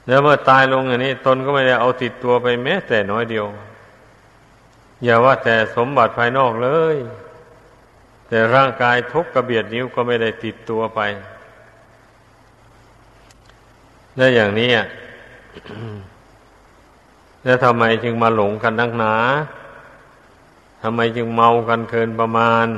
[0.06, 3.46] แล้วเมื่อตายลงอย่างนี้ ตนก็ไม่ได้เอาติดตัวไปแม้แต่น้อยเดียว
[5.04, 6.96] อย่าว่าแต่สมบัติภายนอกเลย
[8.28, 11.00] แต่ร่างกายทุกกระเบียดนิ้วก็ไม่ได้ติดตัวไป
[14.16, 14.70] และอย่างนี้
[17.44, 19.14] แล้วทำไมจึงมาหลงกันนักหนา
[20.82, 22.68] ทำไมจึงเมากันเกินประมาณ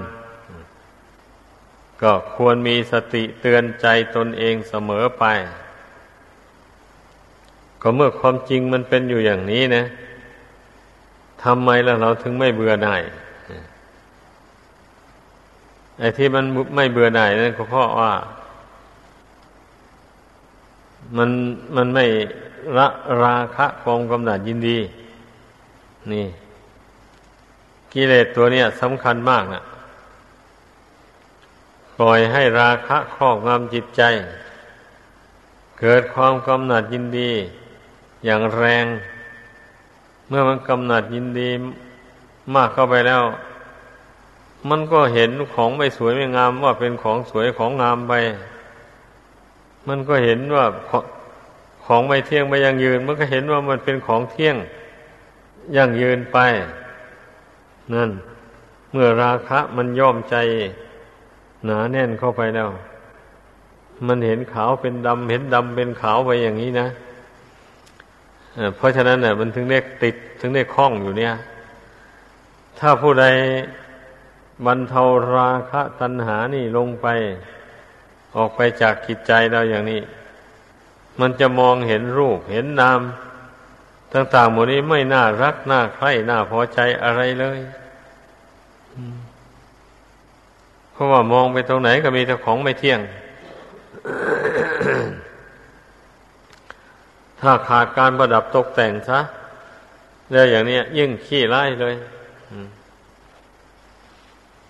[2.03, 3.87] ก็ควรมีสติเตือนใจ
[4.17, 5.25] ตนเองเสมอไป
[7.83, 9.85] ก็เมื่อความจริงมันเป็นอยู่อย่างนี้นะ
[11.43, 13.03] ทำไมแล้วเราถึงไม่เบื่อหน่าย
[15.99, 16.45] ไอ้ที่มัน
[16.77, 18.13] ไม่เบื่อหน่ายนั่นก็เพราะว่า
[21.17, 21.31] มัน
[21.77, 22.05] มันไม่
[22.79, 22.89] ละ
[23.23, 24.79] ราคะความกำหนัดยินดี
[26.13, 26.27] นี่
[27.93, 29.63] กิเลสตัวเนี้ยสำคัญมากนะ
[31.99, 34.03] ปล่อยให้ราคะครอบงำจิตใจ
[35.81, 37.31] เกิดความกำหนัดยินดี
[38.25, 38.87] อย่างแรง
[40.29, 41.51] เมื่อมันกำหนัดยินดี
[42.55, 43.23] มากเข้าไปแล้ว
[44.69, 48.13] มันก็เห็นของไม่สวยไม่งามว่าเป็นของสวยของงามไป
[49.89, 50.65] มันก็เห็นว่า
[51.85, 54.57] ของไม่เที่ยงไม่ยั่งยืน มันก็เห็นว่ามันเป็นของเที่ยง
[55.77, 56.39] ยั่งยืนไป
[57.95, 58.11] นั่น
[58.93, 60.37] เมื่อราคะมันย่อมใจ
[61.65, 62.69] หนาแน่นเข้าไปแล้ว
[64.07, 66.89] มันเห็นขาวเป็นดำเห็นดำเป็นขาวไปอย่างนี้นะ
[68.77, 71.35] เพราะฉะนั้นเนี่ยมันถึงได้ติดถึงได้คล้องอยู่เนี่ย
[72.79, 73.27] ถ้าผู้ใด
[74.67, 75.03] บรรเทา
[75.35, 77.07] ราคะตัณหานี่ลงไป
[78.37, 80.01] ออกไปจากกิจใจเราอย่างนี้
[81.21, 83.01] มันจะมองเห็นรูปเห็นนาม
[84.15, 87.61] ต่างๆหมดนี้ไม่น่ารักน่าใคร่น่าพอใจอะไรเลย
[90.90, 93.01] เพ ราะว่ามองไปตรงไหนก็มีแต่ของไม่เที่ยง
[97.41, 99.21] ถ้าขาดการประดับตกแต่งซะ
[100.31, 101.95] เรื่องอย่างนี้ยิ่งขี้ไล่เลย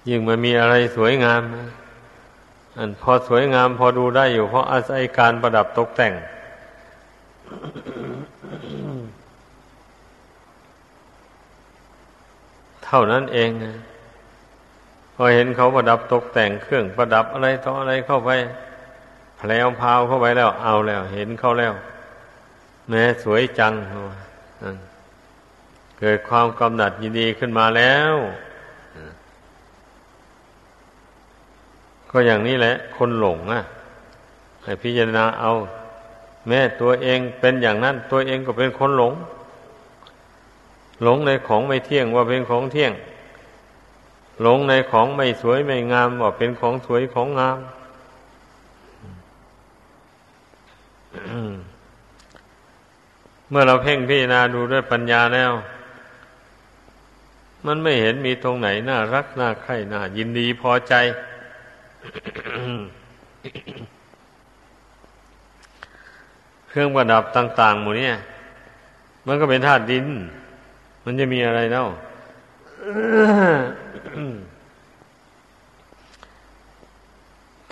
[0.08, 1.42] ยิ่งมันมีอะไรสวยงาม
[2.78, 6.12] อันพอสวยงามพอดูได้อยู่ เพราะอาศัยการประดับตกแต่ง
[12.84, 13.50] เท่านั้นเอง
[15.22, 18.30] พอเห็นเขาประดับตกแต่งเครื่องประดับอะไรต่ออะไรเข้าไป
[19.38, 21.74] แผลวพาวเข้าไปแล้ว เอาแล้ว เห็นเขาแล้ว
[22.88, 23.72] แม้สวยจัง
[25.98, 28.14] เกิดความกำหนัดยินดีขึ้นมาแล้ว
[32.10, 33.62] ก็อย่างนี้แหละ คนหลงอะ
[34.64, 35.50] ให้พิจารณาเอา
[36.48, 39.14] แม่ตัวเองเป็นอย่างนั้น ตัวเองก็เป็นคนหลง
[41.02, 42.94] หลงในของไม่เที่ยงว่าเป็นของเที่ยง
[44.42, 47.58] หลงในของไม่สวยไม่งามว่าเป็นของสวยของงาม
[53.48, 55.52] เมื่อเราเพ่งพิจารณาดูด้วยปัญญาแล้ว
[57.66, 60.94] มันไม่เห็นมีตรงไหนน่ารักน่าใคร่น่ายินดีพอใจ
[66.68, 68.10] เครื่องประดับต่าง ๆ หมู่นี้
[69.26, 70.06] มันก็เป็นธาตุดิน
[71.04, 71.84] มันจะมีอะไรเล่า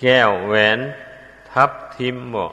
[0.00, 0.78] แก้วแหวน
[1.50, 2.52] ทับทิมบอก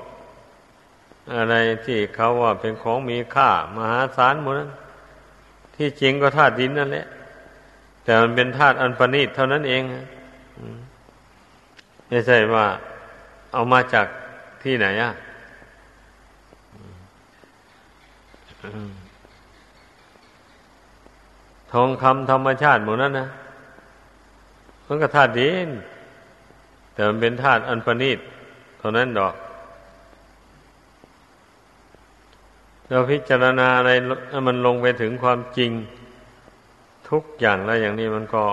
[1.35, 4.71] อะไรที่เขาว่าเป็นของมีค่ามหาศาลหมดนั้น
[5.75, 7.05] ที่จริงก็ธาตุดินนั่นแหละ
[8.03, 9.81] แต่มันเป็นธาตุอันประณีตเท่านั้นเอง
[12.07, 12.65] ไม่ใช่ว่า
[13.53, 14.07] เอามาจาก
[14.63, 15.11] ที่ไหนอะ
[21.71, 23.27] ทองคำธรรมชาติหมดนั้นนะ
[24.88, 25.69] มันก็ธาตุดิน
[26.93, 28.19] แต่มันเป็นธาตุอันประณีต
[28.80, 29.36] เท่านั้นดอก
[32.88, 33.91] เราพิจารณาอะไร
[34.48, 35.71] มันลงไปถึงความจริง
[37.10, 38.45] ทุกอย่างแล้วอย่างนี้มันก็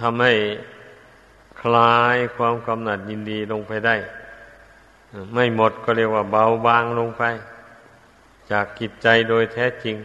[0.00, 0.32] ทำให้
[1.62, 3.96] คลายความกำหนัดยินดีลงไปได้
[5.34, 7.22] ไม่หมดก็เรียกว่าเบาบางลงไป
[8.50, 9.96] จากกิจใจโดยแท้จริง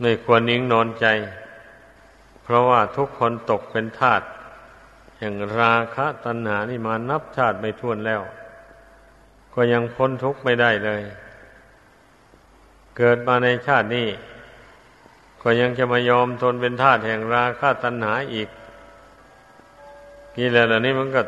[0.00, 1.06] ไม่ควรนิ่งนอนใจ
[2.42, 4.22] เพราะว่าทุกคนตกเป็นทาส
[5.18, 8.22] อย่างราคะตัณหานี่มานับชาติไม่ท้วนแล้ว
[9.54, 11.02] ก็ยังพ้นทุกข์ไม่ได้เลย
[12.96, 14.08] เกิดมาในชาตินี้
[15.42, 18.48] ก็ยังจะมายอมทนเป็นทาสแห่งราคะตัณหาอีก
[20.36, 21.22] กิเลสเหล่านี้มันก็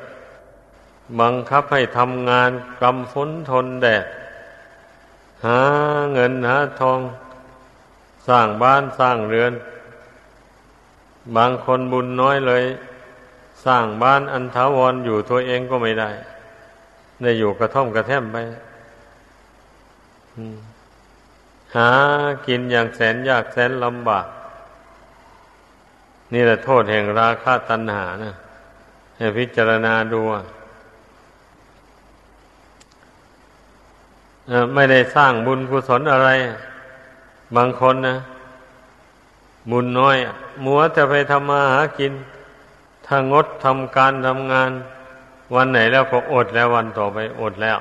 [1.21, 2.51] บังคับให้ทำงาน
[2.81, 4.07] กำฝนทนแดด
[5.47, 5.61] หา
[6.13, 6.99] เงินหาทอง
[8.29, 9.53] สร้างบ้านสร้างเรือน
[11.37, 12.65] บางคนบุญน้อยเลย
[13.65, 16.11] สร้างบ้านอันถาวรอยู่ตัวเองก็ไม่ได้
[17.23, 18.37] ได้อยู่กระท่อมกระแท่มไป
[21.77, 21.91] หา
[22.47, 24.27] กินอย่างแสนยากแสนลำบาก
[26.33, 28.35] นี่แหละโทษแห่งราคะตัณหานะ
[29.17, 30.21] ให้พิจารณาดู
[34.75, 36.29] ไม่ได้สร้างบุญกุศลอะไร
[37.57, 38.17] บางคนนะ
[39.71, 40.17] บุญน้อย
[40.65, 42.13] มัวจะไปทำมาหากิน
[43.07, 44.71] ถ้างดทำการทำงาน
[45.55, 47.79] วันไหนแล้วก็อดแล้ววันต่อไปอดแล้ว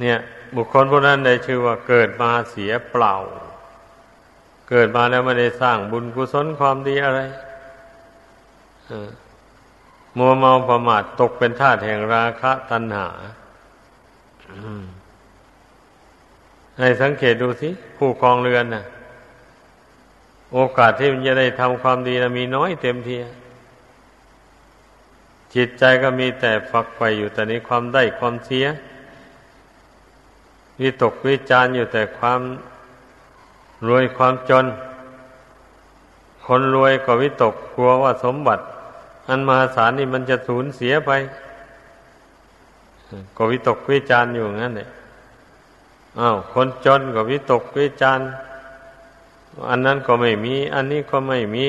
[0.00, 0.18] เนี่ย
[0.56, 3.14] บุคคลพวกนั้นได้ชื่อว่าเกิดมาเสียเปล่า
[4.70, 7.20] เกิดมาแล้วไม่ได้สร้างบุญกุศลความดีอะไร
[10.18, 13.08] มัวเมาประมาทตกเป็นทาสแห่งราคะตัณหา
[16.78, 18.84] ให้สังเกตดูสิผู้ครองเรือนนะ
[20.52, 23.16] โอกาสที่มันจะได้ทำความดีนะมีน้อยเต็มที
[25.54, 28.66] จิตใจก็มีแต่ฝักใฝ่อยู่แต่ในความได้ความเสีย
[30.80, 32.40] วิตกวิจารอยู่แต่ความ
[33.88, 34.66] รวยความจน
[36.46, 38.62] คนรวยก็วิตกกลัวว่าสมบัติ
[39.28, 41.10] อันมหาศาลนี่มันจะสูญเสียไป
[43.36, 44.88] ก็วิตกวิจารอยู่งั้นเลย
[46.20, 48.20] อ้าวคนจนก็วิตกวิจาร
[49.68, 51.66] อันนั้นก็ไม่มี อันนี้ก็ไม่มี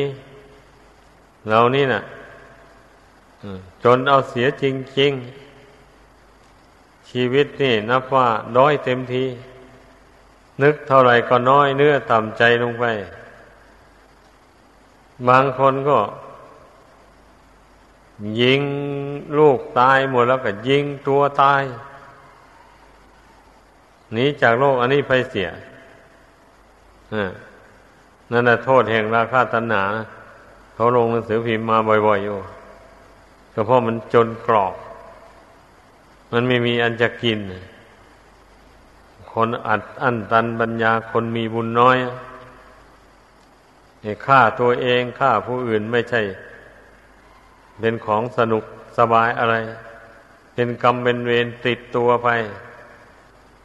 [1.49, 2.03] เรานี่นะ่ะ
[3.83, 4.65] จนเอาเสียจ
[4.99, 8.27] ริง ๆ ชีวิตนี่นับว่า
[8.57, 9.25] น้อยเต็มที
[10.61, 12.85] นึกเท่าไหร่ก็น้อยเนื้อต่ำใจลงไป
[15.27, 15.99] บางคนก็
[18.41, 18.61] ยิง
[19.37, 21.63] ลูกตายหมดแล้วก็ยิงตัวตาย
[24.13, 25.49] หนีจากโลกอันนี้ไปเสีย
[28.31, 29.83] นั่นแหะโทษแห่งราคาตัณหา
[30.73, 31.77] เขาลงหนังสือพิมพ์มา
[32.07, 32.37] บ่อยๆอยู่
[33.53, 34.73] ก็เพราะมันจนกรอบ
[36.31, 37.39] มันไม่มีอันจะกิน
[39.31, 41.97] คนอัดอั้นตันปัญญาคนมีบุญน้อย
[44.25, 46.21] ฆ่าตัวเองฆ่าผู้อื่นไม่ใช่
[47.79, 48.63] เป็นของสนุก
[48.97, 49.55] สบายอะไร
[50.53, 52.29] เป็นกรรมเป็นเวรติดตัวไป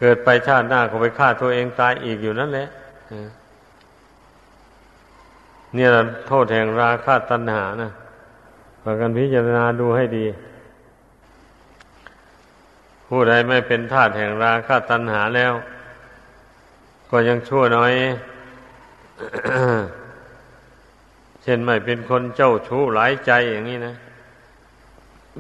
[0.05, 2.67] เกิดไปชาติหน้าก็ไปฆ่าตัวเองตายอีกอยู่นั่นแหละ
[5.75, 5.89] เนี่ย
[6.29, 7.91] โทษแห่งราคะตัณหานะ
[8.83, 10.27] พากันพิจารณาดูให้ดี
[13.09, 15.53] ผู้ใดไม่เป็นทาสแห่งราคะตัณหาแล้ว
[17.11, 17.93] ก็ยังชั่วน้อย
[21.43, 23.95] เช่นไม่เป็นคนเจ้าชู้หลายใจอย่างนี้นะ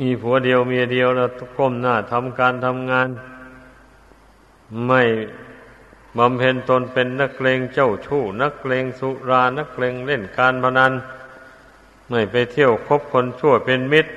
[0.00, 3.08] มีผัวเดียวเมียเดียวแล้วก้มหน้าทำการทำงาน
[4.86, 5.02] ไม่
[6.18, 10.92] บำเพ็ญตนเป็นนักเลงเจ้าชู้ นักเลงสุรา นักเลงเล่นการพนัน
[12.08, 14.10] ไม่ไปเที่ยวคบคนชั่วเป็นมิตร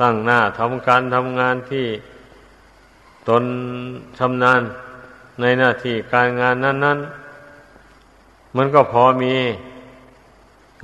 [0.00, 1.86] ตั้งหน้าทำการทำงานที่
[3.28, 3.44] ตน
[4.18, 4.62] ชำนาญ
[5.40, 9.34] ในหน้าที่การงานนั้น ๆ มันก็พอมี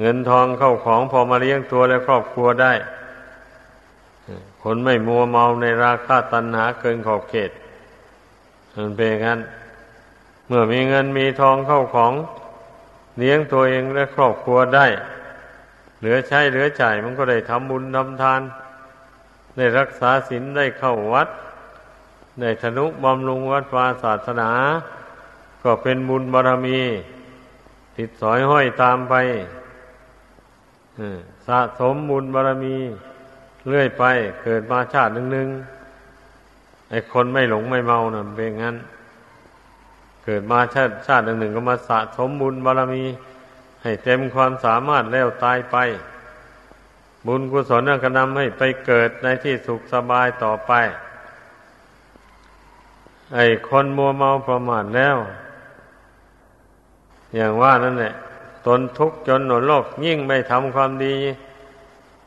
[0.00, 2.72] เงินทองเข้าของพอมาเลี้ยงตัวและครอบครัวได้
[4.62, 7.50] คนไม่มัวเมาในราคาตัณหาเกินขอบเขต
[8.74, 9.40] มันเป็นงั้น
[10.46, 12.12] เมื่อมีเงินมีทองเข้าของ
[13.18, 14.86] เลี้ยงตัวเองและครอบครัวได้
[15.98, 18.40] เหลือใช้เหลือจ่ายมันก็ได้ทำบุญทำทาน
[19.56, 21.28] ได้รักษาศีลได้เข้าวัด
[22.40, 24.50] ได้ธนุบำรุงวัดวาศาสนา
[25.62, 26.80] ก็เป็นบุญบารมี
[27.96, 29.14] ติดสอยห้อยตามไป
[31.46, 32.76] สะสมบุญบารมี
[33.68, 34.04] เรื่อยไป
[34.42, 38.76] เกิดมาชาติหนึ่งๆไอ้คนไม่หลงไม่เมานะ่ะเป็นงั้น
[40.24, 43.04] เกิดมาชาติชาติหนึ่งก็มาสะสมบุญบารมี
[43.82, 45.76] ให้เต็มความสามารถแล้วตายไป
[47.26, 50.72] บุญกุศลก็นำให้ไปเกิดในที่สุขสบายต่อไป
[53.34, 55.16] ไอ้คนมัวเมาประมาทแล้ว
[57.34, 58.14] อย่างว่านั่นแหละ
[58.66, 61.14] ตนทุกข์จนหนโลกยิ่งไม่ทำความดี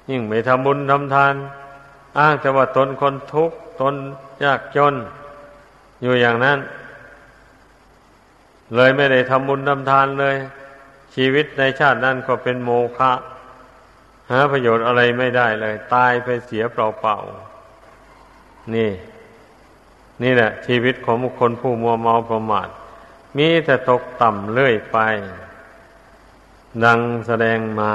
[0.09, 1.33] ยิ่งไม่ทำบุญทำทาน
[2.17, 3.95] อ้างแต่ว่าตนคนทุกข์ตน
[4.43, 4.93] ยากจน
[6.01, 6.59] อยู่อย่างนั้น
[8.75, 10.35] เลยไม่ได้ทำบุญทำทานเลย
[11.15, 13.11] ชีวิตในชาตินั้นก็เป็นโมฆะ
[14.29, 18.91] หาประโยชน์อะไรไม่ได้เลย ตายไปเสียเปล่าๆนี่
[20.23, 22.67] นี่แหละ ชีวิตของบุคคลผู้มัวเมาประมาท
[23.37, 24.97] มีแต่ตกต่ำเลื่อยไป
[26.83, 27.93] ดังแสดงมา